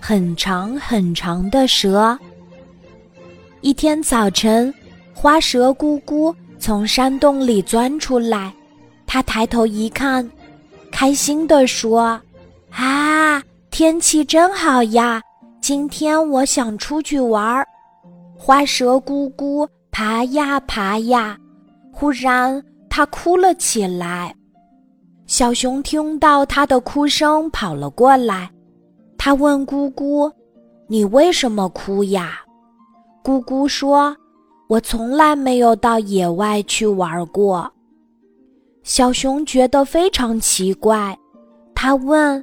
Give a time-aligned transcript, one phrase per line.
[0.00, 2.18] 很长很长的蛇。
[3.60, 4.72] 一天早晨，
[5.12, 8.52] 花蛇姑姑从山洞里钻出来，
[9.06, 10.28] 她抬头一看，
[10.92, 12.20] 开心地说
[12.70, 15.20] ：“啊，天气真好呀！
[15.60, 17.66] 今天我想出去玩儿。”
[18.38, 21.36] 花蛇姑姑爬呀爬呀，
[21.92, 24.32] 忽然她哭了起来。
[25.26, 28.48] 小熊听到她的哭声，跑了过来。
[29.18, 30.32] 他问姑姑
[30.88, 32.40] ：“你为什么哭呀？”
[33.22, 34.16] 姑姑说
[34.70, 37.70] ：“我从来没有到野外去玩过。”
[38.82, 41.18] 小熊觉得非常奇怪，
[41.74, 42.42] 他问：“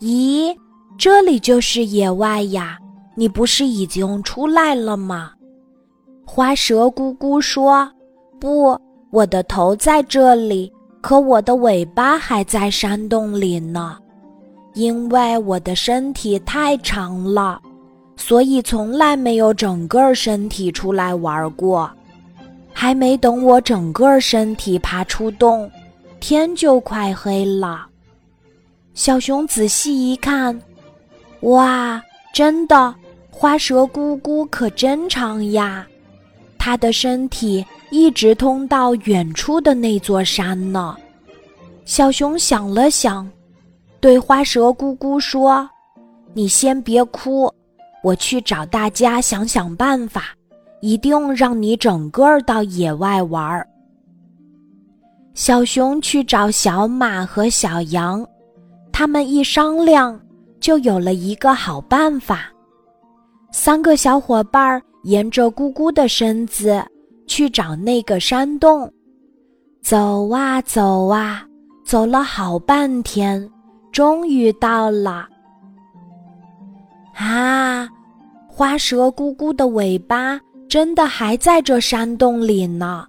[0.00, 0.56] 咦，
[0.96, 2.78] 这里就是野外呀？
[3.16, 5.32] 你不是已经出来了吗？”
[6.24, 7.86] 花蛇姑姑说
[8.40, 10.72] ：“不，我的头在这里。”
[11.04, 13.98] 可我的尾巴还在山洞里呢，
[14.74, 17.60] 因为我的身体太长了，
[18.16, 21.90] 所以从来没有整个身体出来玩过。
[22.72, 25.70] 还没等我整个身体爬出洞，
[26.20, 27.86] 天就快黑了。
[28.94, 30.60] 小熊仔细一看，
[31.40, 32.02] 哇，
[32.32, 32.94] 真的，
[33.30, 35.86] 花蛇姑姑可真长呀！
[36.58, 37.64] 它的身体。
[37.90, 40.96] 一直通到远处的那座山呢。
[41.84, 43.30] 小熊想了想，
[44.04, 45.66] 对花蛇姑姑说
[46.36, 47.50] ：“你先别哭，
[48.02, 50.24] 我去找大家想想办法，
[50.82, 53.66] 一定让你整个到野外玩。”
[55.32, 58.22] 小熊去找小马和小羊，
[58.92, 60.20] 他们一商量，
[60.60, 62.52] 就有了一个好办法。
[63.52, 66.84] 三个小伙伴沿着姑姑的身子。
[67.26, 68.92] 去找那个山洞，
[69.82, 71.42] 走啊走啊，
[71.86, 73.50] 走了好半天，
[73.94, 75.28] 终于到了。
[77.14, 77.88] 啊，
[78.48, 83.06] 花蛇姑姑的尾巴真的还在这山洞里呢。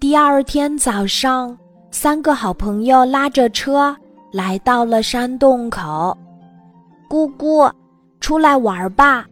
[0.00, 1.56] 第二天早上，
[1.92, 3.96] 三个好朋友拉着车
[4.32, 6.18] 来到了山洞口。
[7.08, 7.70] 姑姑，
[8.18, 9.24] 出来玩吧！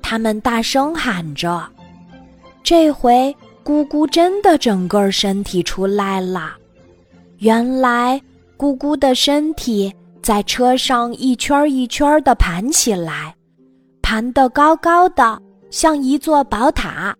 [0.00, 1.62] 他们大声喊着。
[2.62, 6.52] 这回姑姑真的整个身体出来了。
[7.36, 8.18] 原来
[8.58, 13.32] 姑姑的身体在车上一圈一圈的盘起来，
[14.02, 17.14] 盘得高高的，像一座宝塔，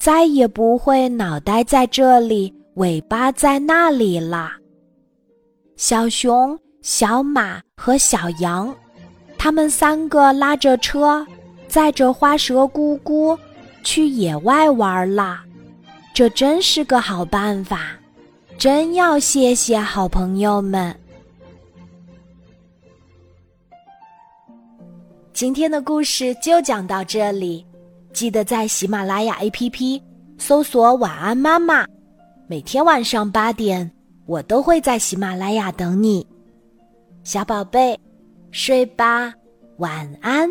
[0.00, 4.50] 再也不会脑袋在这里，尾巴在那里了。
[5.76, 8.74] 小熊、小马和小羊，
[9.38, 11.24] 他们三个拉着车，
[11.68, 13.38] 载着花蛇姑姑。
[13.84, 15.44] 去野外玩啦，
[16.12, 17.96] 这真是个好办法，
[18.62, 20.96] 真要谢谢好朋友们。
[25.32, 27.66] 今天的故事就讲到这里，
[28.12, 30.00] 记得在喜马拉雅 APP
[30.38, 31.84] 搜索“晚安妈妈”，
[32.46, 33.90] 每天晚上八点，
[34.26, 36.24] 我都会在喜马拉雅等你，
[37.24, 37.98] 小宝贝，
[38.52, 39.34] 睡吧，
[39.78, 40.48] 晚安。